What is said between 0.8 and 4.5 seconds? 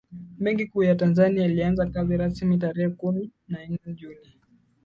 ya tanzania ilianza kazi rasmi tarehe kumi na nne juni